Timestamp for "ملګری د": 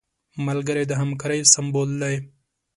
0.45-0.91